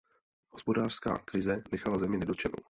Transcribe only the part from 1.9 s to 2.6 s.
zemi nedotčenu.